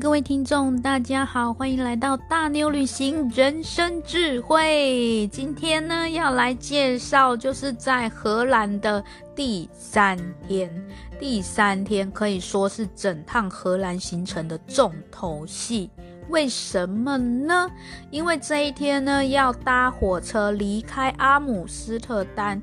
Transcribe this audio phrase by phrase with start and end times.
[0.00, 5.28] 各位听众，大家好，欢迎来到大妞旅行人生智慧。
[5.30, 9.04] 今天呢，要来介绍，就是在荷兰的
[9.36, 10.16] 第三
[10.48, 10.70] 天。
[11.18, 15.90] 第三天可以说是整趟荷兰行程的重头戏。
[16.30, 17.68] 为什么呢？
[18.10, 22.62] 因为这一天呢，要搭火车离开阿姆斯特丹。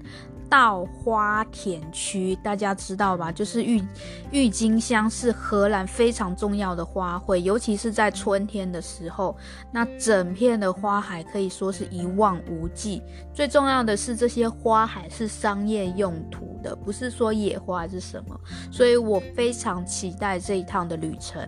[0.49, 3.31] 稻花田区，大家知道吧？
[3.31, 3.83] 就是郁
[4.31, 9.35] 郁金香是荷兰非常重要的花卉，尤其是在春天的时候，
[9.71, 13.01] 那整片的花海可以说是一望无际。
[13.33, 18.39] 最重要的是，这些花海是商业用途的，不是说野花还是什么，
[18.71, 21.47] 所以我非常期待这一趟的旅程。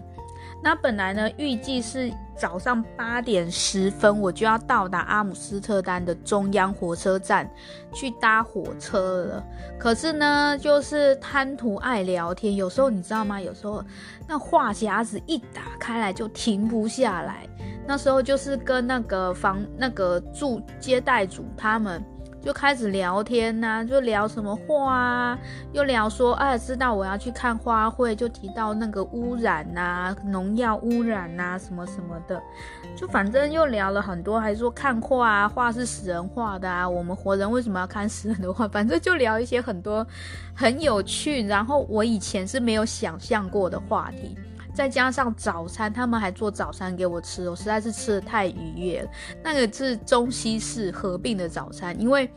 [0.62, 7.50] 那本来呢，预计是早上八点十分我就要到达阿姆斯特丹的中央火车站
[7.94, 9.46] 去搭火车了。
[9.80, 13.40] 可是呢，就是贪图爱聊天，有时候你知道吗？
[13.40, 13.84] 有时候
[14.28, 17.48] 那话匣子一打开来就停不下来。
[17.88, 22.04] 那时候就是跟那个房那个住接待组他们。
[22.42, 25.40] 就开始聊天呐、啊，就聊什么话啊，
[25.74, 32.42] 又聊说，哎，知道我要去看花卉，就提到那个污染呐，农药污染呐，什么什么的，
[32.96, 38.68] 就反正又聊了很多，还说看画啊，画是死人画的啊，我们活人为什么要看死人的画？
[38.70, 40.06] 反正就聊一些很多
[40.56, 44.38] 很有趣，然后我以前是没有想象过的话题。
[44.80, 49.10] 再加上早餐，他们还做早餐给我吃，我实在是吃的太愉悦了。
[49.44, 52.32] 那个是中西式合并的早餐，因为。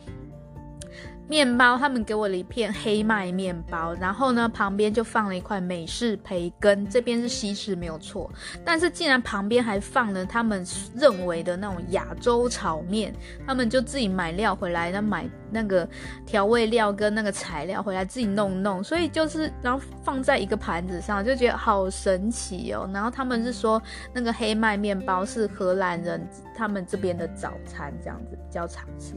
[1.29, 8.29] 面包，他们给我了一片黑麦面包，然后呢，旁边就放了一块美式培根，这边是西式没有错，
[8.65, 13.15] 但是竟然旁边还放了他们认为的那种亚洲炒面，
[13.47, 15.87] 他们就自己买料回来，那买那个
[16.25, 22.89] 调味料跟那个材料回来自己弄弄，所以就是然后放在一个盘子上，就觉得好神奇哦。
[22.93, 23.81] 然后他们是说
[24.13, 29.13] 那个黑麦面包是荷兰人他们这边的早餐，这样子比较常吃。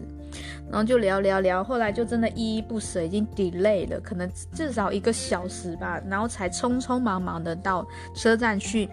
[0.68, 8.88] 然后就聊聊聊，后来就真的依依不舍，已经 delay 了，可能至少一个小时吧，然后才匆匆忙忙的到车站去。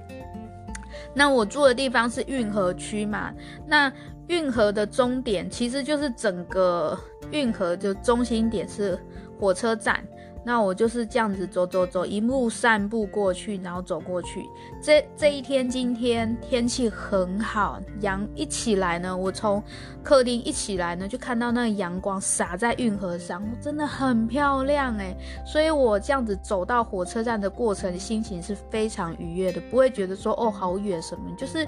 [1.14, 3.34] 那我住的地方是运河区嘛，
[3.66, 3.92] 那
[4.28, 6.98] 运河的终点其实就是整个
[7.34, 8.98] 运河就中心点是
[9.38, 10.02] 火车站。
[10.46, 14.44] 那我就是这样子走走走，一路散步过去，然后走过去。
[14.82, 19.64] 这这一天，今天天气很好，阳一起来呢，我从
[20.04, 25.16] 客厅一起来呢，就看到那个阳光洒在运河上，真的很漂亮诶。
[25.46, 31.66] 所以我这样子走到火车站的过程，心情是非常愉悦的，不会觉得说哦好远什么，就是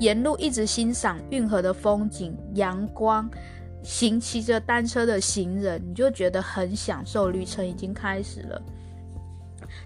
[0.00, 3.30] 沿路一直欣赏运河的风景，阳光。
[3.86, 8.60] 行骑着单车的行人，你就觉得很享受，旅程已经开始了。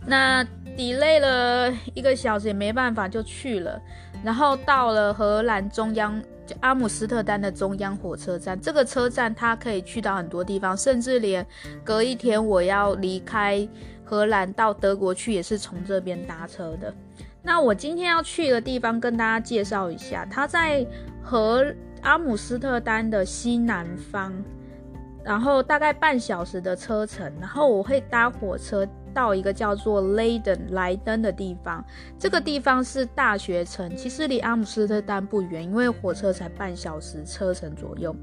[0.06, 0.42] 那
[0.74, 3.78] delay 了一个小时也没办法，就去了。
[4.24, 6.20] 然后到了荷兰中央，
[6.60, 8.58] 阿姆斯特丹的中央火车站。
[8.58, 11.46] 这个车站它可以去到很多地方，甚至连
[11.84, 13.68] 隔一天我要离开
[14.02, 16.92] 荷兰到德国去，也是从这边搭车的。
[17.42, 20.86] 那我今天要去的地方，跟大家介绍一下，它在
[21.22, 21.62] 荷。
[22.02, 24.32] 阿姆斯特丹的西南方，
[25.24, 31.84] 然后大概半小时的车程，然后我会搭火车到一个叫做雷登莱登的地方。
[32.18, 38.14] 这个地方是大学城，其实离阿姆斯特丹不远，因为火车才半小时车程左右。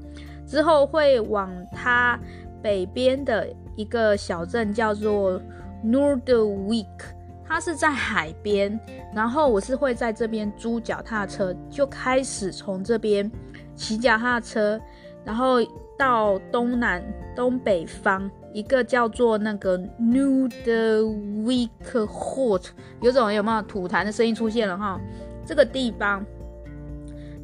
[0.46, 2.18] 之后会往它
[2.62, 3.46] 北边的
[3.76, 5.40] 一个小镇叫做
[5.84, 7.06] n o r d e w i e k
[7.46, 8.78] 它是在海边。
[9.14, 13.30] 然后我是会在这边租脚踏车，就开始从这边。
[13.78, 14.78] 骑脚踏车，
[15.24, 15.58] 然后
[15.96, 17.02] 到东南
[17.36, 21.68] 东北方一个叫做那个 Noorderwijck
[22.06, 22.64] Hot，
[23.00, 25.00] 有种有没有吐痰的声音出现了哈？
[25.46, 26.26] 这个地方，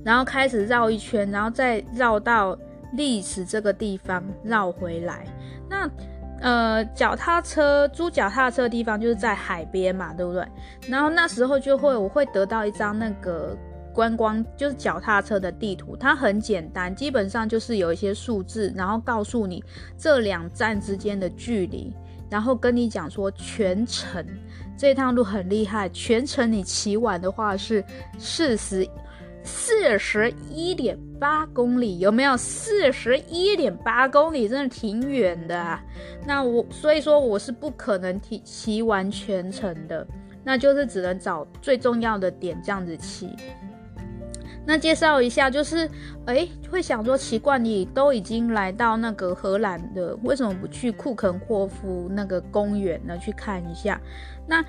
[0.05, 2.59] 然后开始绕一圈，然后再绕到
[2.95, 5.25] 历史这个地方绕回来。
[5.71, 5.89] 那
[6.41, 10.45] 呃，脚踏车租脚踏车的地方就是在海边嘛，对不对？
[10.89, 13.57] 然后那时候就会我会得到一张那个。
[13.95, 19.63] 观光就是脚踏车的地图，它很简单，基本上就是有一些数字，然后告诉你
[19.97, 21.95] 这两站之间的距离，
[22.29, 24.27] 然后跟你讲说全程
[24.77, 27.83] 这趟路很厉害，全程你骑完的话是
[28.19, 28.87] 四十
[29.45, 32.37] 四十一点八公里，有没有？
[32.37, 35.81] 四十一点八公里，真的挺远的啊。
[36.27, 40.07] 那我所以说我是不可能骑骑完全程的，
[40.43, 43.31] 那就是只能找最重要的点这样子骑。
[44.67, 45.89] 那介绍一下，就是，
[46.27, 53.19] 诶，会想说奇怪，你都已经来到那个荷兰的，为什么不去库肯霍夫那个公园呢？
[53.19, 54.01] 去看一下。
[54.47, 54.65] 那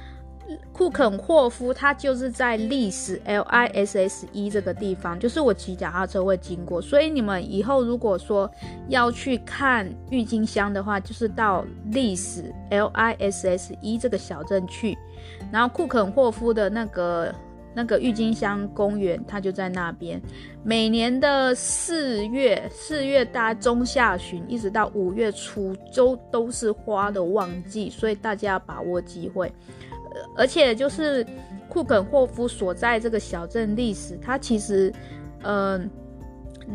[0.72, 8.48] 库肯霍夫，它就是在历史 L I S S E 这个地方，就是我骑脚踏车会经过，所以你们以后如果说
[8.88, 14.96] 要去看郁金香的话，就是到历史 L I S S E 这个小镇去，
[15.52, 17.34] 然后库肯霍夫的那个
[17.76, 20.20] 那个郁金香公园，它就在那边。
[20.64, 29.52] 每年的四月，四月大中下旬一直到五月初，都都是花的旺季，所以大家要把握机会。
[30.38, 31.26] 而且就是
[31.68, 34.90] 库肯霍夫所在这个小镇历史，它其实，
[35.44, 35.90] 嗯、呃，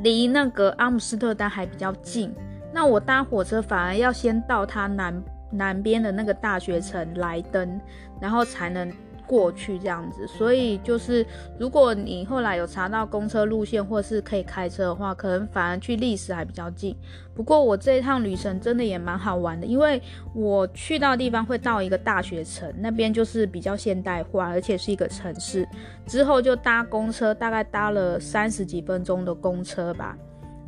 [0.03, 2.31] 离那个阿姆斯特丹还比较近。
[2.75, 7.81] 那我搭火车反而要先到它南南边的那个大学城莱登，
[8.21, 8.93] 然后才能。
[9.31, 11.25] 过去这样子，所以就是
[11.57, 16.97] 如果你后来有查到公车路线或是可以开车的话，可能反而去历史还比较近。
[17.33, 20.03] 不过我这一趟旅程真的也蛮好玩的，因为
[20.35, 25.65] 我去到的地方会到一个大学城，那边就是比较现代化，而且是一个城市。
[26.07, 30.19] 之后就搭公车，大概搭了三十几分钟的公车吧，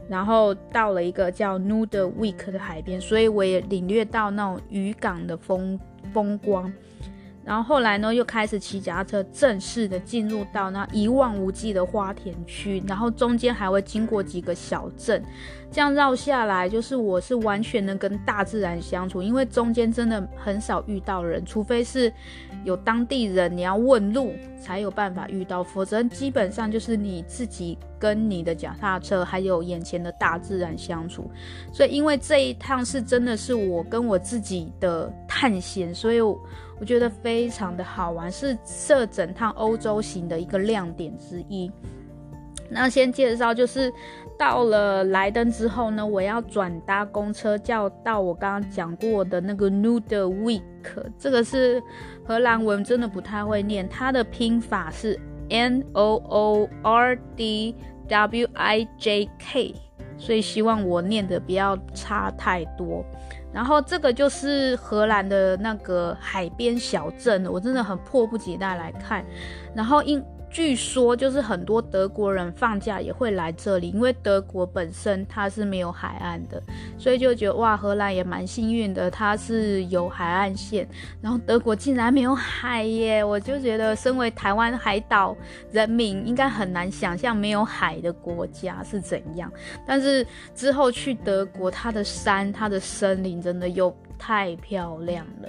[0.08, 5.78] 然后到了一个叫 Noorderwijke 的海边，所以我也领略到那种渔港的风
[6.12, 6.72] 风光。
[7.44, 15.22] 然后后来呢，又开始骑脚踏车，正式的进入到那一望无际的花田区，然后中间还会经过几个小镇，
[15.72, 22.12] 这样绕下来，就是我是完全能跟大自然相处，因为中间真的很少遇到人，除非是
[22.62, 31.30] 有当地人，你要问路才有办法遇到，否则基本上就是你自己跟你的脚踏车，还有眼前的大自然相处。
[31.72, 36.38] 所以因为这一趟是真的是我跟我自己的探险，所以我。
[36.80, 38.58] 我觉得非常的好玩，是
[38.88, 41.70] 这整趟欧洲行的一个亮点之一。
[42.72, 43.92] 那先介绍，就是
[44.38, 50.62] 到了莱登之后呢，我要转搭公车，叫到我刚刚讲过的那个 Noodweek，。
[51.18, 51.82] 这个是
[52.24, 55.18] 荷兰文，真的不太会念，它的拼法是
[55.50, 57.76] N O O R D
[58.08, 59.74] W I J K，
[60.18, 63.04] 所以希望我念的不要差太多。
[63.52, 69.22] 然后这个就是荷兰的那个海边小镇，我真的很迫不及待来看。
[69.74, 76.62] 然后因据说就是很多德国人放假也会来这里，因为德国本身它是没有海岸的，
[76.98, 80.86] 所以就觉得哇，荷兰也蛮幸运的，它是有海岸线。
[81.22, 85.34] 然后德国竟然没有海耶，我就觉得身为台湾海岛
[85.70, 89.50] 人民，应该很难想象没有海的国家是怎样。
[89.86, 95.48] 但是之后去德国，它的山、它的森林真的又太漂亮了。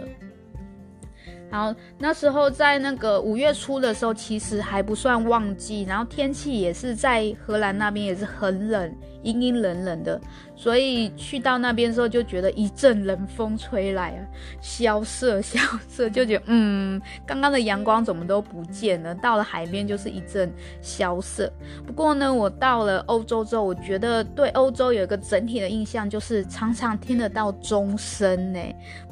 [1.54, 8.92] 然后那时候在那个五月初的时候，其实还不算旺季，然后天气也是在荷兰那边也是很冷。
[9.24, 10.20] 阴阴冷冷的，
[10.56, 14.20] 所以去到那边的时候就觉得一阵冷风吹来啊，
[14.62, 19.16] 萧瑟萧瑟，就觉得嗯，刚刚的阳光怎么都不见了。
[19.16, 21.52] 到了海边就是一阵萧瑟。
[21.88, 28.60] 不过呢，我到了欧洲之后，我觉得对欧洲有一个整体的印象，就是常常听得到钟声呢。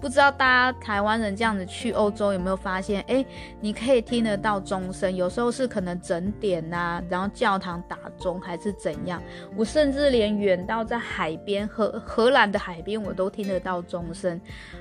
[0.02, 3.02] 不知道大家台湾人这样子去欧洲有没有发现？
[3.08, 3.26] 哎，
[3.62, 9.24] 你可以听得到钟声，有时候是可能整点呐、啊，然后教堂打钟还是怎样。
[9.56, 10.01] 我甚至。
[10.02, 14.40] 是连远到在海边，荷荷兰的海边，我都听得到钟声，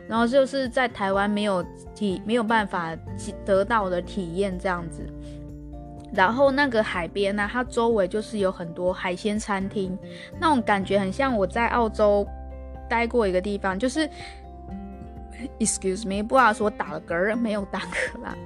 [0.09, 1.63] 然后就是在台湾没有
[1.95, 2.97] 体没有办法
[3.45, 5.07] 得到的体验这样子。
[6.12, 9.97] 然后那个海边呢、它周围就是有很多海鲜餐厅，
[10.41, 12.27] 那种感觉很像我在澳洲
[12.89, 14.09] 待过一个地方，就是
[15.61, 18.37] Excuse me，不好意思，我打了嗝，没有打嗝啦。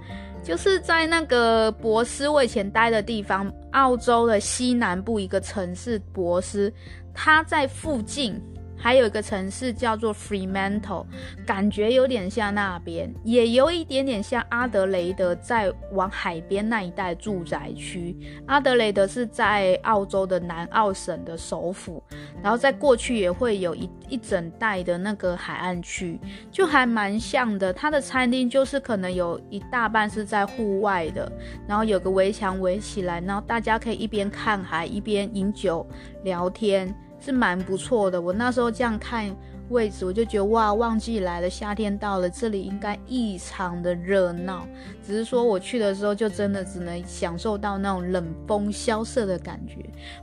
[0.44, 6.70] 就是在那个博斯，我以前待的地方，澳洲的西南部一个城市博斯，
[7.14, 8.38] 它在附近。
[8.76, 11.06] 还有一个城市叫做 Fremantle，
[11.46, 18.16] 感觉有点像那边，也有一点点像阿德雷德，在往海边那一带住宅区。
[18.46, 22.02] 阿德雷德是在澳洲的南澳省的首府，
[22.42, 27.72] 然后在过去也会有一一整带的那个海岸区，就还蛮像的。
[27.72, 31.30] 它的餐厅就是可能有一大半是在户外的，
[31.66, 35.86] 然后有个围墙围起来，然后大家可以一边看海一边饮酒
[36.22, 36.94] 聊天。
[37.24, 39.34] 是蛮不错的，我那时候这样看
[39.70, 44.66] 位置，我就觉得哇，旺季来了，夏天到了，这里应该异常的热闹。
[45.02, 49.76] 只是说我去的时候，就真的只能享受到那种冷风萧瑟的感觉。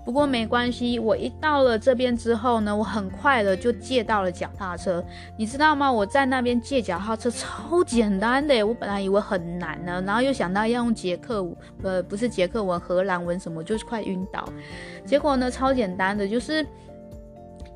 [0.05, 5.03] 不过没关系，我一到了这边之后呢，我很快的就借到了脚踏车。
[5.35, 5.91] 你知道吗？
[5.91, 14.47] 我在那边借脚踏车超简单的，我本来以为很难呢，然后又想到要用捷克文，呃，不是捷克文，荷兰文什么，就是快晕倒。
[15.03, 16.63] 结果呢，超简单的，就是。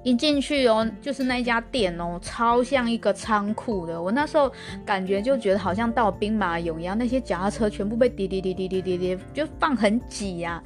[0.06, 4.00] 一进去哦，就是那家店哦，超像一个仓库的。
[4.00, 4.52] 我那时候
[4.86, 10.62] 感觉就觉得好像到兵马俑一样，那些脚踏车全部被叠叠叠叠叠叠叠，就放很挤呀、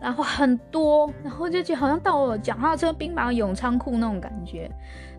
[0.00, 4.70] 然后很多，然后就觉得好像到了脚踏车兵马俑仓库那种感觉。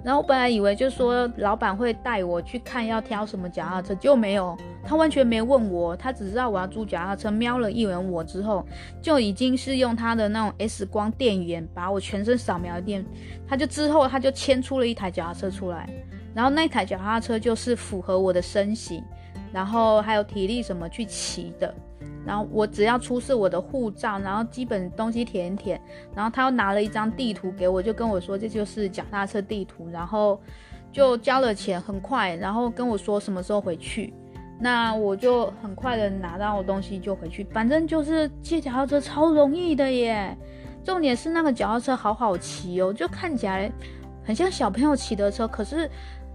[0.06, 8.64] 然后我本来以为就说老板会带我去看要挑什么脚踏车，结果没有，他完全没问我，他只知道我要租脚踏车，瞄了一眼我之后，
[9.02, 13.04] 就已经是用他的那种 S 光电源把我全身扫描一遍，
[13.48, 15.90] 他就之后他就牵出了一台脚踏车出来，
[16.36, 19.04] 然后那台脚踏车就是符合我的身形，
[19.52, 21.74] 然后还有体力什么去骑的。
[22.26, 25.80] 然后我只要出示我的护照，然后基本东西填一填，
[26.16, 30.42] 然后他又拿了一张地图给我，就跟我说这就是脚踏车地图，然后
[30.92, 34.14] 就交了钱，很快，然后跟我说什么时候回去，
[34.60, 40.36] 那我就很快的拿到东西就回去，反正就是借脚踏车超容易的耶，
[40.84, 43.72] 重点是那个脚踏车好好骑哦，就看起来
[44.24, 45.90] 很像小朋友骑的车，可是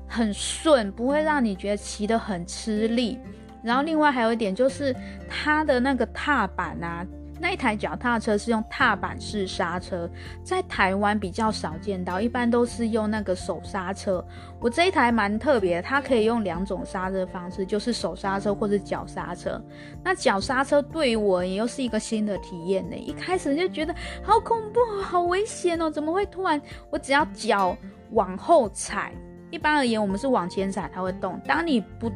[0.07, 3.19] 很顺，不会让你觉得骑得很吃力。
[3.63, 4.95] 然后另外还有一点就是
[5.29, 7.07] 它的那个踏板啊，
[7.41, 10.09] 那一台脚踏车是用踏板式刹车，
[10.43, 14.23] 在台湾比较少见到，一般都是用那个手刹车。
[14.61, 19.59] 我这一台蛮特别，它可以用两种刹车方式，就是手刹车或者脚刹车。
[20.05, 22.95] 那脚刹车对我也又是一个新的体验呢。
[22.97, 27.77] 一开始就觉得好恐怖，好危险哦，怎么会突然我只要脚
[28.11, 29.15] 往后踩，
[29.51, 32.11] 一般而言我们是往前踩它会动，当你不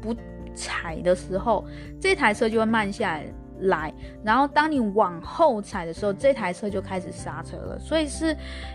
[0.00, 0.16] 不。
[0.54, 1.64] 踩的时候，
[2.00, 3.20] 这台车就会慢下
[3.60, 3.92] 来，
[4.24, 7.78] 然后当你往后踩的时候，这台车就开始刹车了。
[7.78, 8.34] 所以是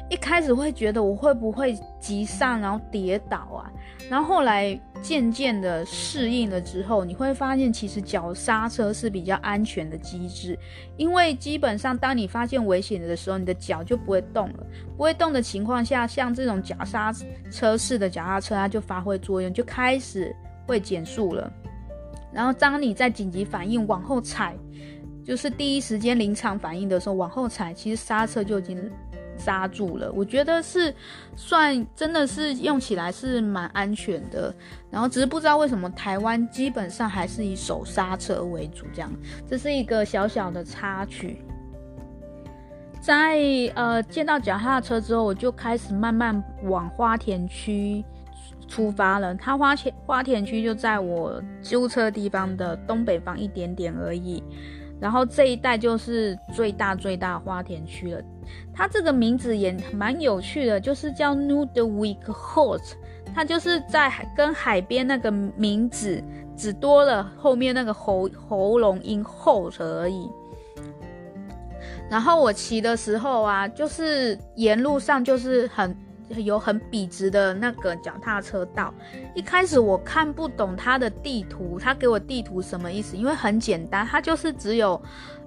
[0.10, 3.72] 一开始会觉得我会不会急刹，然后跌倒啊？
[4.08, 10.56] 然后后来渐渐的适应了之后，你会发现其实脚刹车是比较安全的机制，
[10.98, 14.68] 因为基本上当你发现危险的时候，你的脚就不会动了。
[14.96, 17.12] 不会动的情况下，像这种脚刹
[17.50, 20.36] 车式的脚踏车，它就发挥作用，就开始
[20.68, 21.52] 会减速了。
[22.36, 24.54] 然后当你在紧急反应往后踩，
[25.24, 28.92] 就是第一时间临场反应的时候往后踩，其实刹车就已经
[29.38, 30.12] 刹住了。
[30.12, 30.94] 我觉得是
[31.38, 34.54] 算真的是用起来是蛮安全的。
[34.92, 39.10] 然后只是不知道为什么台湾基本上还是以手刹车为主，这样，
[39.50, 41.42] 这是一个小小的插曲。
[43.00, 43.40] 在
[43.76, 48.04] 呃见到脚踏车之后，我就开始慢慢往花田区。
[48.68, 54.44] 出发了，它花田花田区就在我租车地方的东北方一点点而已，
[55.00, 58.22] 然后这一带就是最大最大花田区了。
[58.74, 62.94] 它这个名字也蛮有趣的，就是叫 Noordwijkerhout Holt，
[63.34, 66.24] 它就是在跟海边那个名字
[66.58, 70.30] 只多了后面那个喉喉咙音 Holt 而已。
[72.10, 75.96] 然后我骑的时候啊，就是沿路上就是很。
[76.30, 78.94] 有很笔直的那个脚踏车道，
[79.36, 83.16] 一开始我看不懂他的地图，他给我地图什么意思？
[83.16, 85.00] 因为很简单，它就是只有，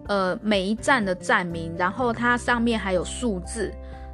[0.06, 3.72] 呃，每一站的站名，然后它上面还有数字，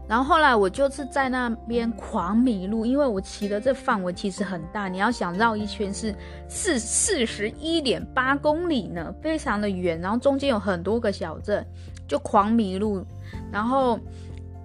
[0.09, 6.15] 然后后来我就是在那边狂迷路，因为我骑的这范围其实很大，你要想绕一圈是
[6.49, 11.63] 四四十一点八公里呢，非常的远，然后中间有很多个小镇，
[12.09, 13.05] 就狂迷路，
[13.53, 14.01] 然后。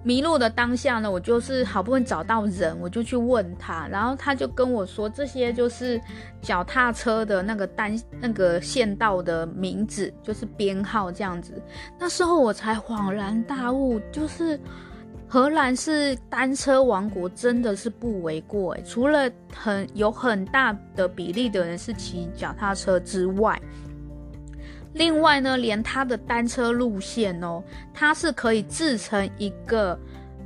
[0.02, 6.00] 迷路的当下呢，我就是好不容易找到人，我就去问他，然后他就跟我说，这些就是
[6.40, 11.60] 脚踏车的那个单那个线道的名字，就是编号这样子。
[11.98, 14.58] 那时候我才恍然大悟，就是
[15.28, 18.82] 荷兰是单车王国，真的是不为过诶。
[18.86, 23.60] 除了很有很大的比例的人是骑脚踏车之外。
[24.92, 27.62] 另外呢，连它的单车路线哦，
[27.94, 29.98] 它是可以制成一个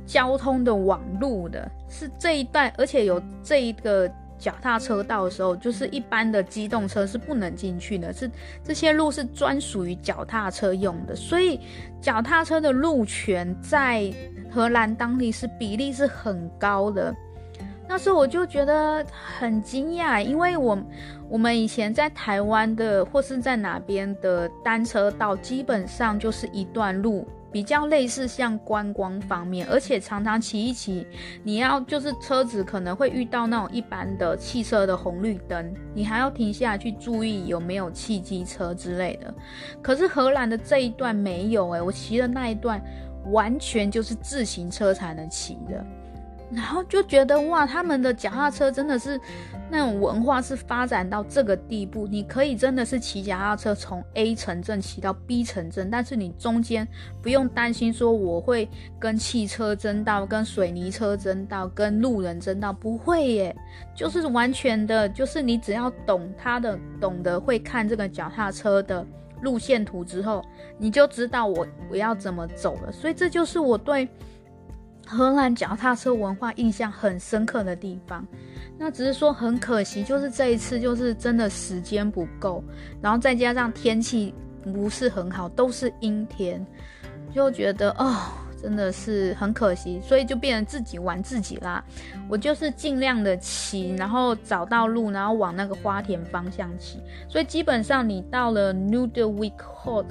[0.05, 8.29] 交通的网路的，是这一段，而且有这一个脚踏车道的时候，就是一般的机动车是不能进去的，是
[8.63, 11.59] 这些路是专属于脚踏车用的，所以
[11.99, 14.13] 脚踏车的路权在
[14.51, 17.15] 荷兰当地是比例是很高的。
[17.87, 20.77] 那时候我就觉得很惊讶，因为我
[21.29, 31.05] 我们以前在台湾的或是在哪边的单车道，基本上就是一段路，比较类似像观光方面，而且常常骑一骑，
[31.43, 39.33] 你要就是车子可能会遇到那种一般的汽车的红绿灯，你还要停下来去注意有没有汽机车之类的。
[39.81, 42.81] 可是荷兰的这一段没有诶，我骑的那一段
[43.31, 45.85] 完全就是自行车才能骑的。
[46.55, 49.19] 然后就觉得哇，他们的脚踏车真的是
[49.69, 56.87] 那种文化是发展到这个地步，你可以真的是骑脚踏车从 A 城镇骑到 B 城镇，但是你中间
[57.21, 63.55] 不用担心说我会跟汽车争道、跟水泥车争道、跟路人争道，不会耶，
[63.93, 69.05] 就是完全的，就是你只要懂他的，懂得会看这个脚踏车的
[69.41, 70.41] 路线图之后，
[70.77, 72.91] 你就知道我我要怎么走了。
[72.93, 74.07] 所以这就是我对。
[75.05, 78.25] 荷兰脚踏车文化印象很深刻的地方，
[78.77, 82.63] 那只是说很可惜，就是这一次就是真的时间不够，
[83.01, 84.33] 然后再加上天气
[84.63, 86.65] 不是很好，都是阴天，
[87.31, 88.15] 就觉得哦，
[88.59, 91.83] 真的是很可惜，所以就变成自己玩自己啦。
[92.27, 96.99] 我就是尽量的骑，然后找到路，然后往那个花田方向骑。
[97.29, 100.07] 所以基本上你到了 Nordvik Holt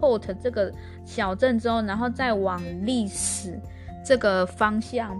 [0.00, 0.72] Holt 这个
[1.04, 3.60] 小镇之后，然后再往历史。
[4.08, 5.14] 这个方向。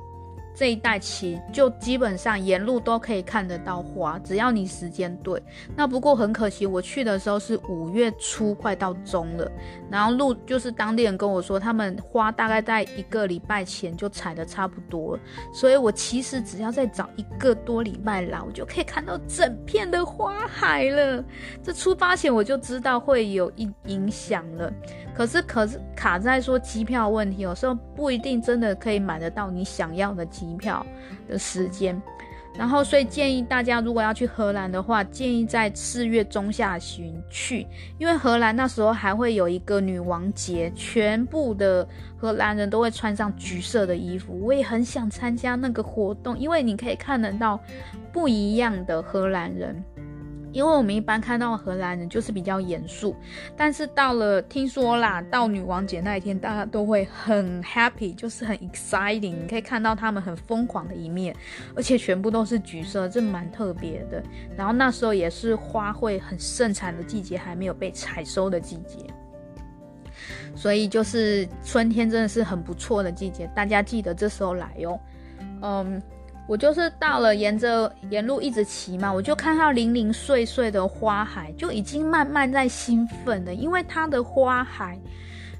[0.54, 5.40] 这一带骑就基本上沿路都可以看得到花，只要你时间对。
[5.76, 9.48] 那不过很可惜，我去的时候是五月初，快到中了。
[9.88, 15.22] 然后路就是当地人跟我说，他们花大概在一个礼拜前就采的差不多了。
[15.52, 21.22] 所以我其实只要再找一个多礼拜来，我就可以看到整片的花海了。
[21.62, 24.72] 这出发前我就知道会有一影响了。
[25.18, 30.56] 可是可是卡在说机票问题，有时候不一定真的可以买得到你想要的机。
[30.58, 30.84] 票
[31.28, 32.00] 的时间，
[32.56, 44.38] 然后所以建议大家如果要去荷兰的话，建议在四月中下旬去，因为荷兰那时候还会有一个女王节，全部的荷兰人都会穿上橘色的衣服。
[44.40, 47.60] 我也很想参加那个活动，因为你可以看得到
[48.12, 49.84] 不一样的荷兰人。
[50.52, 53.14] 因为我们一般看到荷兰人就是比较严肃，
[53.56, 61.34] 但是到了听说啦，到女王节那一天，大家都会很 happy，就是很 exciting，你可以看到他们很疯狂的一面，
[61.74, 64.22] 而且全部都是橘色，这蛮特别的。
[64.56, 68.98] 然后那时候也是花卉很盛产的季节，还没有被采收的季节，
[70.54, 75.00] 所以就是春天真的是很不错的季节，大家记得这时候来哦。
[75.62, 76.02] 嗯。
[76.48, 84.98] 我就是到了沿着沿路一直骑嘛，我就看到零零碎碎的花海，就已经慢慢在兴奋了，因为它的花海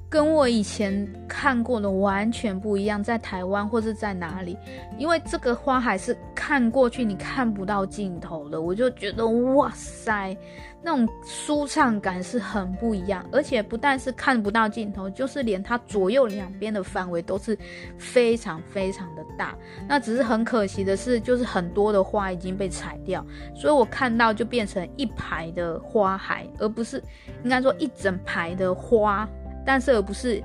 [0.09, 4.57] 跟我以前看过的完全不一样，在台湾或是在哪里，
[4.97, 6.17] 因为这个花海是
[6.49, 10.35] 看过去你看不到尽头的，我就觉得哇塞。
[10.81, 17.59] 那种舒畅感是很不一样，而且不但是看不到尽头，就是连它左右两边的范围都是
[17.99, 19.55] 非常非常的大。
[19.87, 23.23] 那只是很可惜的是，就是很多的花已经被采掉，
[23.55, 27.03] 所以我看到就变成一排的花海，而不是
[27.45, 29.29] 应该说一整排的花，
[29.67, 30.43] 但是而不是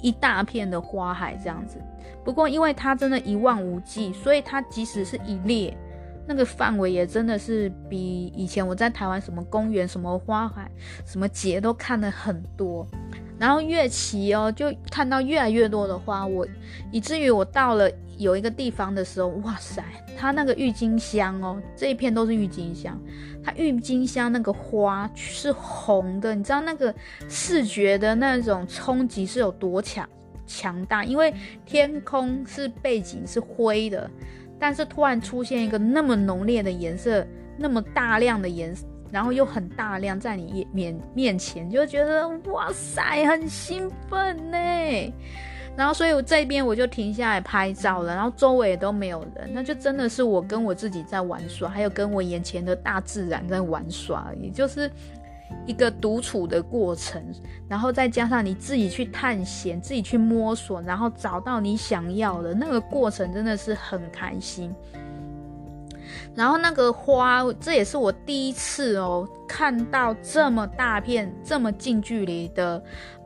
[0.00, 1.78] 一大片的花海这样子。
[2.24, 5.76] 不过因为它真的一望无际，所以它即使是一列。
[6.26, 10.70] 那个范围也真的是比以前我在台湾什么公园、什么花海、
[11.04, 12.86] 什么节都看了很多，
[13.38, 16.46] 然后越骑哦，就看到越来越多的花，我
[16.90, 19.84] 以至于我到了有一个地方的时候，哇塞，
[20.16, 22.98] 它那个郁金香哦，这一片都是郁金香，
[23.44, 26.94] 它郁金香那个花是红的，你知道那个
[27.28, 30.08] 视觉的那种冲击是有多强
[30.46, 31.04] 强大？
[31.04, 34.10] 因为天空是背景是灰的。
[34.56, 37.26] 但是突然出现一个那么浓烈的颜色，
[37.58, 44.56] 那么大量的颜色，然后又很大量在你面面前，就觉得哇塞，很兴奋呢。
[45.76, 54.90] 然后所以我这边我就停下来拍照了，然后周围也都没有人，那就真的是我跟我自己在玩耍，还有跟我眼前的大自然在玩耍，也就是。
[55.66, 57.22] 一个独处的过程，
[57.68, 64.74] 然后再加上你自己去探险、自己去摸索，然后找到你想要的那个过程，真的是很开心。
[66.34, 72.82] 然后那个花，这也是我第一次哦看到这么大片、这么近距离的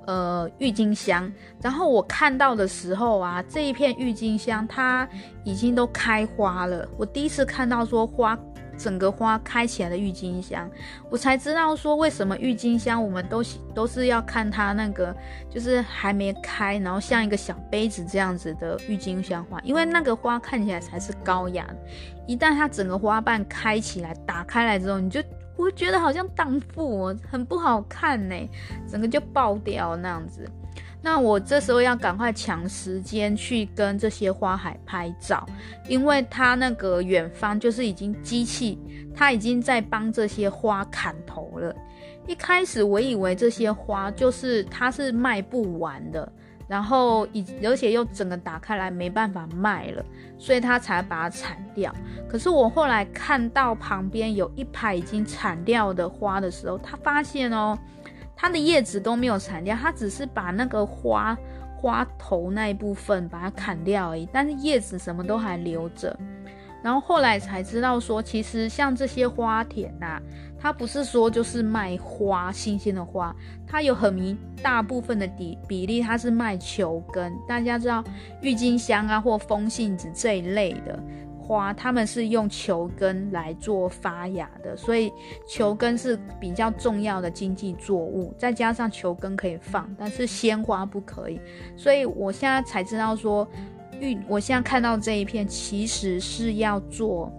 [0.07, 1.31] 呃郁金香。
[1.61, 5.09] 然后我看到的时候啊，这一片郁金香它
[5.43, 6.87] 已经都开花了。
[6.97, 8.39] 我第一次看到说花。
[8.79, 10.71] 整个花开起来的郁金香，
[11.11, 13.43] 我才知道说为什么郁金香我们都
[13.75, 15.15] 都是要看它那个
[15.51, 21.77] 就是还没开，然后像一个小杯子这样子的郁金香花，因为那个花看起来才是高雅的。
[22.27, 25.21] 一旦它整个花瓣开起来，打开来之后，你就
[25.57, 28.35] 会觉得好像荡妇，很不好看呢，
[28.89, 30.49] 整个就爆掉那样子。
[31.01, 35.47] 那我这时候要赶快抢时间去跟这些花海拍照，
[35.89, 38.79] 因为它那个远方就是已经机器，
[39.15, 41.75] 它已经在帮这些花砍头了。
[42.27, 46.31] 一开始我以为这些花就是它是卖不完的，
[46.67, 50.05] 然后以而且又整个打开来没办法卖了，
[50.37, 51.95] 所以他才把它铲掉。
[52.29, 57.79] 可是我后来看到旁边有一排已经铲掉的花的时候，他发现哦，
[58.41, 61.37] 它的叶子都没有铲掉，它只是把那个花
[61.77, 66.17] 花头那一部分把它砍掉而已，但是叶子什么都还留着。
[66.81, 70.23] 然后后来才知道说，其实像这些花田呐、啊，
[70.61, 73.35] 它不是说就是卖花，新鲜的花，
[73.67, 77.37] 它有很大部分的比比例，它是卖球根。
[77.49, 78.05] 大家知道
[78.41, 80.97] 郁金香啊或风信子这一类的
[81.49, 85.11] 花，他们是用球根来做发芽的，所以
[85.49, 88.35] 球根是比较重要的经济作物。
[88.39, 91.41] 再加上球根可以放，但是鲜花不可以。
[91.77, 93.49] 所以我现在才知道说。
[94.29, 97.33] 我现在看到这一片，其实是要做，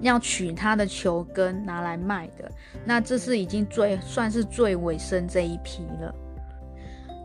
[0.00, 2.50] 要取它的球根拿来卖的。
[2.86, 6.14] 那这是已经最算是最尾声这一批了。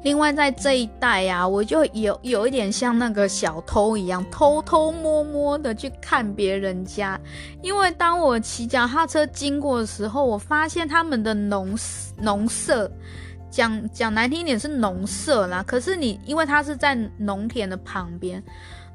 [0.03, 7.19] 另外在这一带呀、啊，我就有有一点像那个小偷一样，偷偷摸摸的去看别人家。
[7.61, 11.75] 因为当我骑脚踏车经过的时候，我发现他们的农
[12.17, 12.91] 农舍。
[13.49, 18.43] 讲讲难听一点是农舍啦，可是你因为它是在农田的旁边，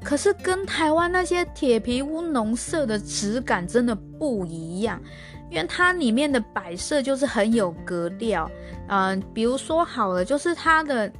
[0.03, 5.01] 可是跟台湾那些铁皮屋农舍的质感真的不一样，
[5.49, 8.49] 因为它里面的摆设就是很有格调，
[8.87, 11.11] 嗯、比如说好了，就是它的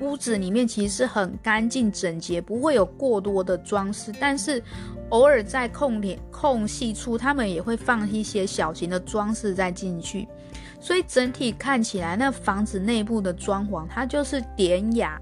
[0.00, 4.62] 屋子里面其实是很干净整洁，不会有过多的装饰，但是
[5.10, 10.26] 偶尔在空点空隙处，他们也会放一些小型的装饰再进去。
[10.80, 15.20] 所以整体看起来，那房子内部的装潢，它就是典雅、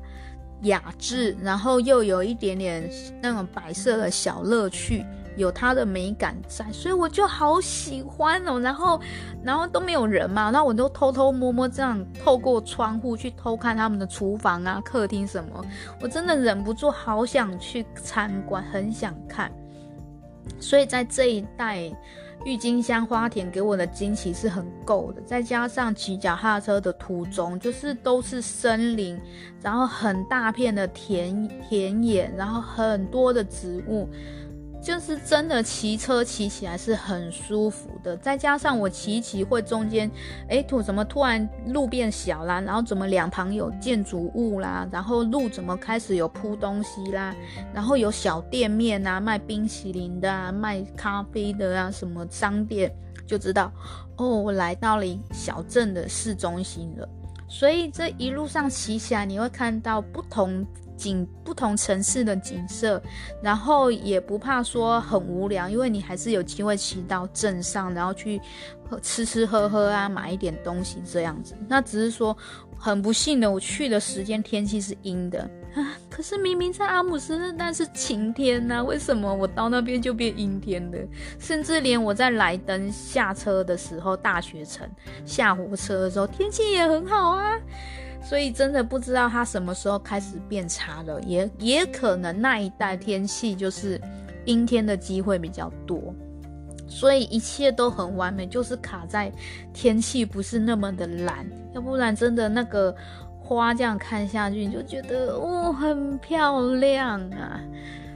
[0.62, 5.04] 雅致，然后又有一点点那种摆设的小乐趣，
[5.36, 8.60] 有它的美感在，所以我就好喜欢哦。
[8.60, 9.00] 然后，
[9.42, 15.64] 然后都没有人嘛，那我就偷偷摸摸这样透过窗户去偷看他们的厨房啊、客厅什么，
[16.00, 19.50] 我真的忍不住好想去参观，很想看。
[20.58, 21.90] 所以在这一带。
[22.44, 29.16] 郁金香花田给我的惊喜是很够的，再加上骑脚踏车的途中，就是都是森林，
[29.62, 34.08] 然后很大片的田田野，然后很多的植物。
[34.82, 40.10] 就是真的骑车骑起来是很舒服的，再加上我骑骑会中间，
[40.48, 47.32] 哎，突怎么突然路变小啦，然后怎么两旁有建筑物啦，然后路怎么开始有铺东西啦，
[47.72, 52.92] 然后有小店面啊，卖冰淇淋的啊，卖咖啡的啊，什么商店，
[53.24, 53.70] 就知道
[54.16, 57.08] 哦，我来到了小镇的市中心了。
[57.46, 60.66] 所以这一路上骑起来，你会看到不同。
[61.02, 63.02] 景不同城市的景色，
[63.42, 68.40] 然后也不怕说很无聊，因为你还是有机会骑到镇上，然后去
[69.02, 71.56] 吃吃喝喝啊，买一点东西这样子。
[71.66, 72.36] 那只是说
[72.78, 75.40] 很不幸的，我去的时间天气是阴的
[75.74, 80.98] 啊，可是明明在阿姆斯特丹是晴天呐，为什么我到那边就变阴天的？
[81.40, 84.88] 甚至连我在莱登下车的时候，大学城
[85.24, 87.58] 下火车的时候，天气也很好啊。
[88.22, 94.00] 所以真的不知道它什么时候开始变差了，也也可能那一带天气就是
[94.44, 96.14] 阴天的机会比较多，
[96.86, 99.30] 所以一切都很完美，就是卡在
[99.72, 102.94] 天气不是那么的蓝，要不然真的那个
[103.40, 107.60] 花这样看下去，你就觉得哦很漂亮啊。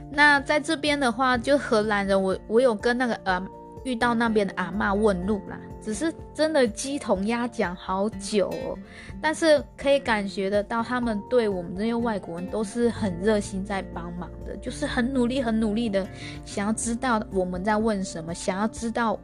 [0.09, 3.45] 那在这边的话，就荷兰人，我我有跟那个呃
[3.83, 5.59] 遇到那边的阿嬷问路啦。
[5.87, 8.77] 只是真的鸡同鸭讲好久哦，
[9.21, 16.05] 但是可以感觉得到，他们对我们这些外国人都是很热心在帮忙的，就是很努力、很努力的
[16.43, 19.17] 想要知道我们在问什么，想要知道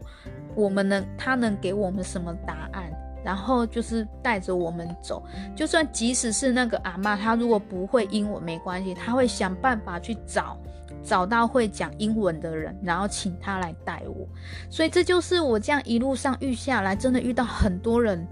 [0.55, 2.89] 我们能他能给我们什么答案，
[3.23, 5.23] 然后就是带着我们走。
[5.55, 10.57] 就算即使是那个阿嬷，她如果不会英文没关系，她会想办法去找。
[11.05, 14.25] 找到会讲英文的人，然后请他来带我，
[14.69, 18.25] 所以这就是我这样一路上遇下来，真的遇到很多人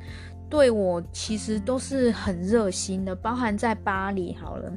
[0.49, 4.71] 对我其实都是很热心的，包含在巴黎好了，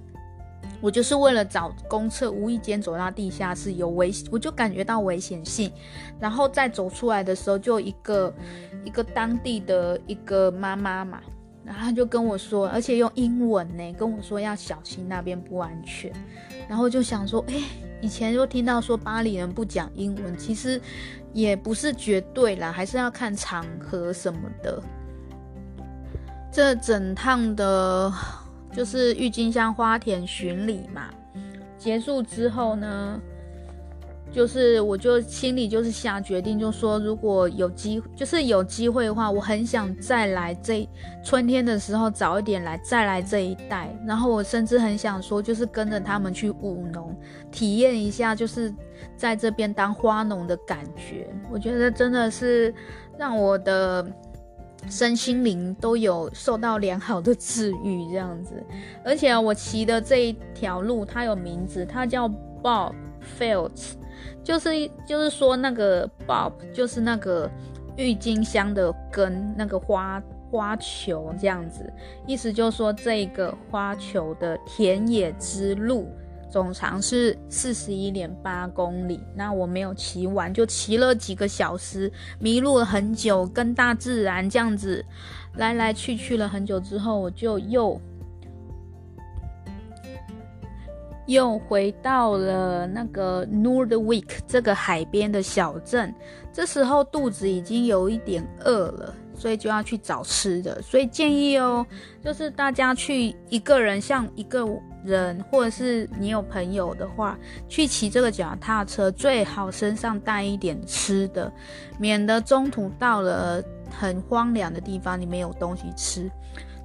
[0.85, 5.73] 我就是为了找公厕，无意间走到地下室有危，我就感觉到危险性，
[6.21, 8.35] 然后再走出来的时候，就一个
[8.85, 11.23] 一个当地的一个妈妈嘛。
[11.65, 16.13] 然后他就跟我说，而且用英文呢跟我说要小心那边不安全。
[16.69, 17.55] 然后就想说，哎，
[18.03, 20.79] 以前就听到说巴黎人不讲英文，其实
[21.33, 24.83] 也不是绝对啦，还是要看场合什么的。
[26.53, 28.13] 这整趟的，
[28.75, 31.09] 就是郁金香花田巡礼嘛，
[31.79, 33.21] 结束之后呢，
[34.33, 40.89] 就是我就心里就是下决定，就说如果有机就是有机会的话，我很想再来这
[41.23, 47.17] 春天的时候早一点来再来这一带，然后我甚至很想说，就是跟着他们去务农，
[47.53, 48.75] 体验一下就是
[49.17, 51.33] 在这边当花农的感觉。
[51.49, 52.75] 我觉得真的是
[53.17, 54.05] 让我的。
[54.89, 58.55] 身心灵都有受到良好的治愈，这样子。
[59.05, 62.29] 而且，我骑的这一条路，它有名字，它叫
[62.63, 62.95] Bob
[63.39, 63.93] Fields，
[64.43, 64.71] 就是
[65.07, 67.51] 就是说那个 Bob 就是那个
[67.97, 71.93] 郁金香的根，那个花花球这样子。
[72.27, 76.09] 意思就是说这个花球的田野之路。
[76.55, 85.05] 总长是四十一点八公里，那我没有骑完，就骑了几个小时，迷路了很久，跟大自然这样子
[85.57, 88.01] 来来去去了很久之后，我就又
[91.27, 96.15] 又回到了那个 Nordvik 这个海边的小镇。
[96.53, 100.81] 这时候肚子已经有一点饿了，所以就要去找吃的。
[100.81, 101.85] 所以建议哦，
[102.23, 104.65] 就是大家去一个人，像一个。
[105.05, 107.39] 人，或者是你有朋友的话，
[107.69, 111.53] 去骑这个脚踏车，最好身上带一点吃的，
[111.99, 116.31] 免得中途到了很荒凉的地方，你没有东西吃。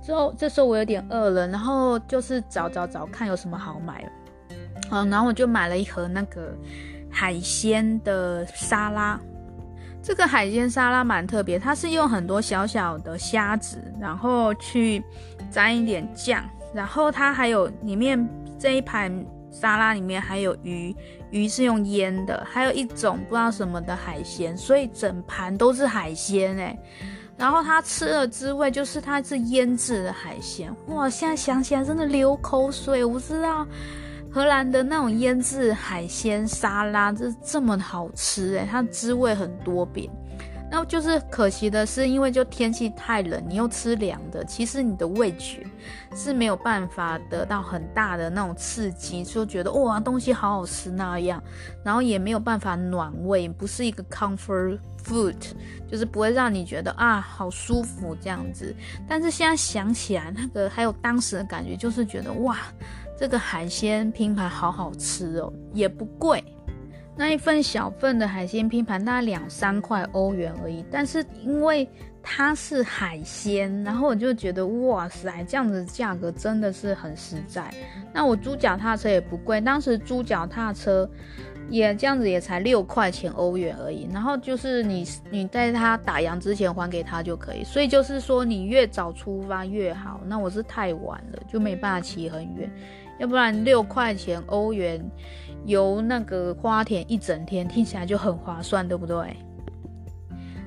[0.01, 4.03] 之后这时候我有点饿了，然后就是找找找看有什么好买，
[4.91, 6.53] 嗯，然后我就买了一盒那个
[7.09, 9.19] 海鲜的沙拉。
[10.01, 15.03] 这个海鲜沙拉蛮特别，它是用很多小小的虾子，然后去
[15.51, 16.43] 沾一点酱。
[16.73, 18.27] 然后它还有里面
[18.57, 19.11] 这一盘
[19.51, 20.95] 沙拉里面还有鱼，
[21.31, 26.77] 鱼是用腌的，还有一种不知道什么的海鲜，所以整盘都是海鲜哎。
[27.37, 31.09] 然后它吃的滋味就是它是腌制的海鲜，哇！
[31.09, 33.03] 现在想起来真的流口水。
[33.03, 33.65] 我不知道
[34.29, 40.11] 荷兰的那种腌制海鲜沙拉这这么好吃哎，它滋味很多变。
[40.71, 45.65] 那就是可惜的是，因为就天气太冷，你又吃凉的，其实你的味觉
[46.15, 51.41] 是没有办法得到很大的那种刺激，就觉得哇东西好好吃那样，
[51.83, 55.35] 然后也没有办法暖胃，不是一个 comfort food，
[55.87, 58.75] 就是不会让你觉得啊好舒服这样子。
[59.07, 62.57] 但是现在想起来，那个还有当时的感觉，就是觉得哇
[63.17, 66.43] 这个海鲜拼盘好好吃哦，也不贵。
[67.19, 71.85] 那一份小份的海鲜拼盘大概两三块欧元而已，但是因为
[72.23, 77.69] 它是海鲜，然后我就觉得哇塞，这样子价格真的是很实在。
[78.13, 81.09] 那我租脚踏车也不贵，当时租脚踏车
[81.69, 90.21] 也这样子也才六块钱欧元而已，然后就是你你在他打烊之前还给他就可以，所以就是说你越早出发越好。
[90.25, 92.71] 那我是太晚了，就没办法骑很远，
[93.19, 95.05] 要不然六块钱欧元。
[95.65, 99.35] 游那个花田一整天，听起来就很划算，对不对？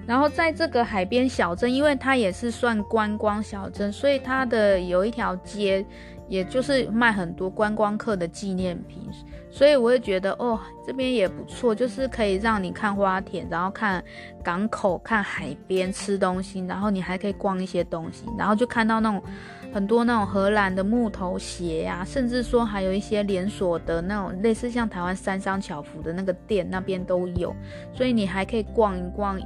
[0.07, 5.85] 然后在这个海边小镇，因为它也是算观光小镇，所以它的有一条街，
[6.29, 9.09] 也就是卖很多观光客的纪念品。
[9.49, 14.03] 所以我会觉得，哦，这边也不错，就是可以让你看花田，然后看
[14.43, 19.23] 港口，看海边，吃东西，然后你还可以逛一些东西，然后就看到那种。
[19.73, 27.55] 很多那种荷兰的木头鞋、啊，甚至说还有一些连锁的那种类似像台湾三商巧福的那个店，那边都有，
[27.95, 29.41] 所以你还可以逛一逛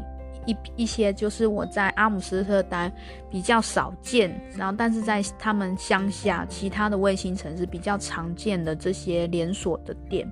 [0.45, 2.93] 一一些，就是我在阿姆斯特丹
[3.31, 10.29] 比较少见，然后但是在他们乡下其他的卫星城市比较常见的这些连锁的店，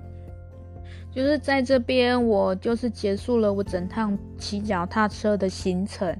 [1.09, 6.13] 就是在这边我就是结束了我整趟骑脚踏车的行程。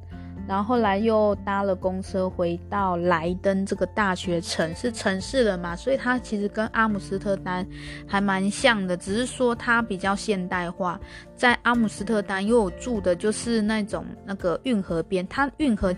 [0.47, 7.65] 然后后来又搭了公车回到莱登这个大学城，是城市了嘛，所以它其实跟阿姆斯特丹
[8.07, 10.99] 还蛮像的，只是说它比较现代化。
[11.35, 15.93] 在阿姆斯特丹，因为我住的就是那种那个运河边，它运河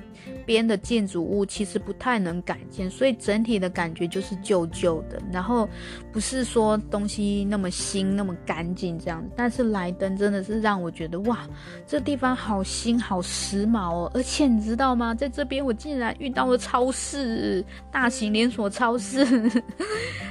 [0.48, 5.70] 边的建筑物其实不太能改建，所以整体的感觉就是旧旧的，然后
[6.12, 9.30] 不是说东西那么新、那么干净这样子。
[9.36, 11.48] 但是莱登真的是让我觉得哇，
[11.86, 14.12] 这地方好新、好时髦哦！
[14.16, 15.14] 而且你知道吗？
[15.14, 19.24] 在这边我竟然遇到了超市，大型连锁超市。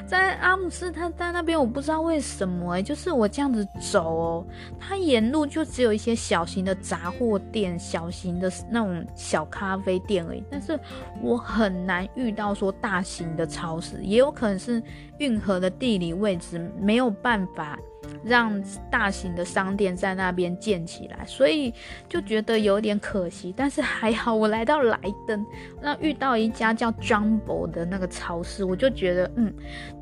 [0.05, 4.47] 在阿姆斯特丹那边，我不知道为什么哎，就是我这样子走哦，
[4.81, 4.96] 它。
[4.97, 10.79] 沿路就只有一些小型的杂货店、小型的那种小咖啡店而已，但是
[11.23, 14.83] 我很难遇到说大型的超市，也有可能是
[15.19, 17.79] 运河的地理位置没有办法
[18.25, 21.73] 让大型的商店在那边建起来，所以
[22.09, 23.53] 就觉得有点可惜。
[23.57, 25.45] 但是还好，我来到莱登，
[25.81, 29.53] 那遇到一家叫 Jumbo 的那个超市，我就觉得，嗯，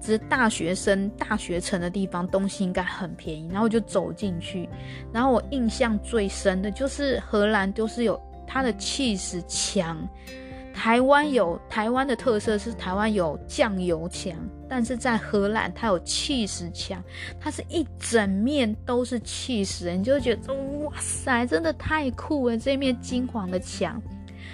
[0.01, 3.49] 只是大学生大学城的地方，东西应该很便宜。
[3.49, 4.69] 然后我就走进去，
[5.12, 9.97] 然后我印象最深的就是荷兰就是有它的气势强。
[10.75, 14.37] 台湾有台湾的特色是台湾有酱油墙，
[14.69, 17.03] 但是在荷兰它有气势墙，
[17.41, 22.59] 它是一整面都是气势，你就觉得哇塞，真的太酷了！
[22.59, 24.03] 这面金黄的墙，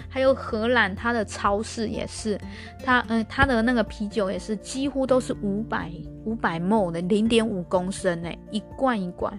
[0.08, 2.38] 还有荷兰它的超市也是，
[2.84, 5.90] 它嗯它的那个啤酒也是几乎都是五百
[6.26, 9.36] 五百 m 的零点五公升诶，一罐一罐，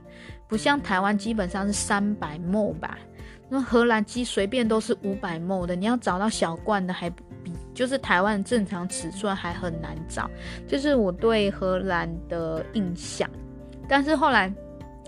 [0.48, 2.98] 不像台湾基本上是三百 m 吧。
[3.54, 7.22] 那荷兰鸡随便都是五百 ml 的，你要找到小罐的还比
[7.74, 10.32] 就是台湾正常尺寸还很难找，
[10.66, 13.30] 就是我对荷兰的印象。
[13.90, 14.50] 但是后来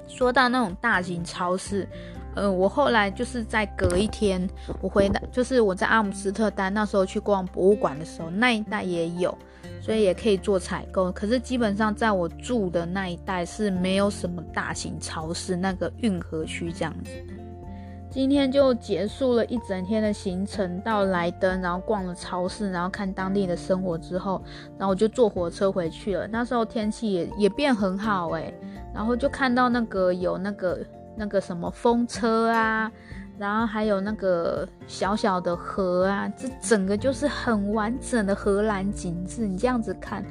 [0.09, 1.87] 说到那种大型超市，
[2.35, 4.45] 呃，我后来就是在隔一天，
[4.81, 9.37] 我回到就是我在阿姆斯特丹那时候去逛博物馆的时候，那一带也有，
[9.81, 11.09] 所以也可以做采购。
[11.13, 17.11] 可是基本上在我住的那一带是没有什么大型超市，那个运河区这样子。
[18.13, 24.39] 今天就结束了一整天的行程，到莱登，然后逛了超市，然后看当地的生活之后，
[24.77, 26.27] 然后我就坐火车回去了。
[26.27, 28.53] 那时候天气也也变很好诶，
[28.93, 30.79] 然后就看到那个有那个
[31.15, 32.91] 那个什么风车啊，
[33.39, 39.47] 然后还有那个小小的河啊，这整个就是很完整的荷兰景致。
[39.47, 40.23] 你这样子看。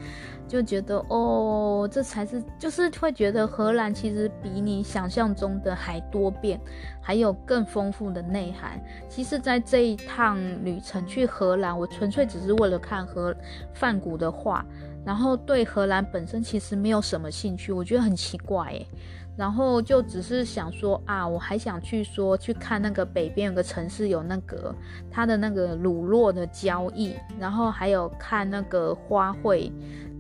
[0.52, 6.60] 就觉得哦，这才是就是会觉得荷兰其实比你想象中的还多变，
[7.00, 8.78] 还有更丰富的内涵。
[9.08, 13.34] 其实，在这一趟旅程去荷兰，我纯粹只是为了看荷
[13.72, 14.62] 梵谷的画，
[15.06, 17.72] 然后对荷兰本身其实没有什么兴趣。
[17.72, 18.86] 我觉得很奇怪诶，
[19.34, 24.74] 然后就只是想说啊，我还想去说去看那个北边有个城市有那个
[25.10, 29.72] 它的那个乳酪的交易，然后还有看那个花卉。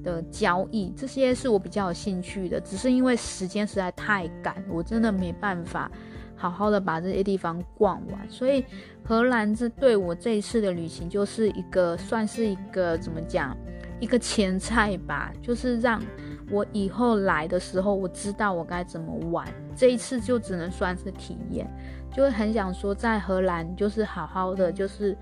[0.02, 5.90] 的交易，这些是我比较有兴趣的，只是因为时间实在太赶，我真的没办法
[6.36, 8.28] 好好的把这些地方逛完。
[8.28, 8.64] 所以
[9.04, 13.56] 荷兰这对我这一次的旅行就是一个算是一个怎么讲，
[14.00, 16.02] 一个前菜吧，就是让
[16.50, 19.46] 我以后来的时候我知道我该怎么玩。
[19.76, 21.66] 这一次就只能算是体验，
[22.14, 25.16] 就会很想说在荷兰就是好好的就是。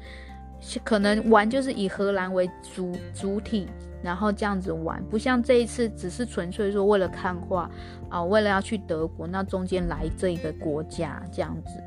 [0.84, 3.66] 可能玩就是以荷兰为主主体，
[4.02, 7.70] 然后这样子玩，不像这一次只是纯粹说为了看画
[8.08, 11.82] 啊，为了要去德国，那中间来这一个国家这样子，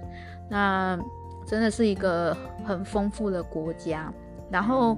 [0.49, 0.99] 那
[1.45, 4.13] 真的是一个很丰富的国家，
[4.49, 4.97] 然后。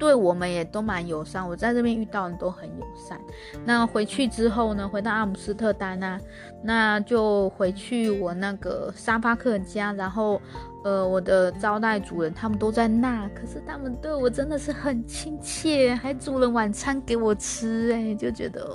[0.00, 3.20] 对我们也都蛮友善，我在这边遇到人都很友善。
[3.66, 6.18] 那回去之后呢，回到阿姆斯特丹啊，
[6.62, 10.40] 那就回去我那个沙发客家，然后
[10.82, 18.74] 呃，我的招待主人他们都在那，可是他们对我真的是很亲切，还煮了晚餐给我吃，哎，就觉得，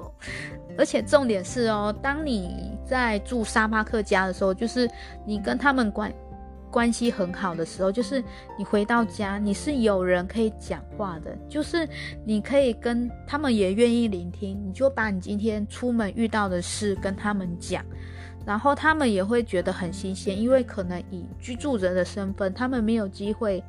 [0.78, 4.88] 而且重点是哦，当你在住沙巴客家的时候，就是
[5.26, 6.14] 你跟他们关。
[6.76, 8.22] 关系很好的时候，就是
[8.58, 11.88] 你回到家，你是有人可以讲话的，就是
[12.26, 17.82] 你可以跟他们也愿意聆听，你就把你今天出门遇到的事跟他们讲，
[18.46, 23.64] 然后他们也会觉得很新鲜，因为可能以居住者的身份，他们没有机会。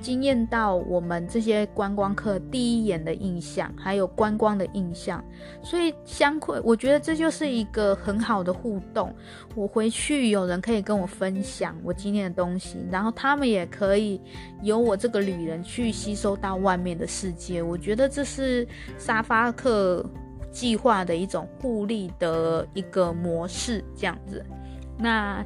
[0.00, 5.22] 经验到我们这些观光客第一眼的印象，还有观光的印象，
[5.62, 9.14] 所以相会，我觉得这就是一个很好的互动。
[9.54, 14.20] 我回去有人可以跟我分享我今天的东西，然后他们也可以
[14.62, 17.62] 由我这个旅人去吸收到外面的世界。
[17.62, 18.66] 我觉得这是
[18.98, 20.04] 沙发客
[20.50, 24.44] 计划的一种互利的一个模式，这样子。
[24.98, 25.44] 那。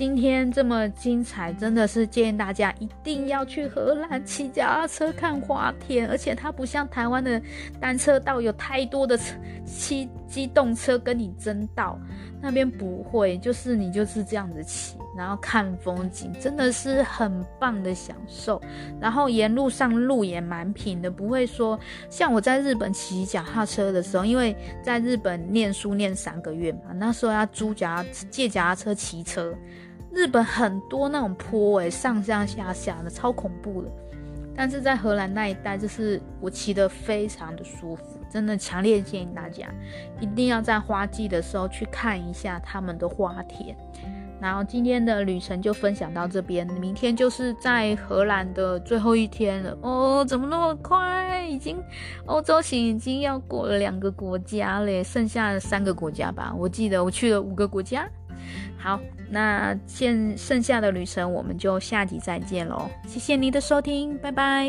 [0.00, 7.38] 今天这么精彩，真的是建议大家一定要去荷兰骑脚踏车看花田，而且它不像台湾的
[7.78, 9.14] 单车道有太多的
[9.66, 12.00] 骑机动车跟你争道，
[12.40, 18.58] 那边不会，就是你就是这样子骑，然后看风景，真的是很棒的享受。
[18.98, 29.54] 然后沿路上路也蛮平的，不会说像我在日本骑脚踏车的时候，因为在日本念书念三个月嘛，那时候要租脚借脚踏车骑车。
[30.12, 33.88] 日本很多那种坡诶上上下下的超恐怖的
[34.56, 39.66] 但是在荷兰那一带就是我骑得非常的舒服真的强烈建议大家
[40.20, 43.76] 一定要在花季的时候去看一下他们的花田。
[44.40, 49.76] 然后今天的旅程就分享到这边明天就是在荷兰的最后一天了。
[49.82, 51.76] 哦怎么那么快已经
[52.24, 56.54] 欧洲行已经要过了两个国家嘞剩下三个国家吧。
[56.56, 58.08] 我记得我去了五个国家。
[58.78, 64.66] 好那现剩下的旅程我们就下集再见喽谢谢你的收听拜拜。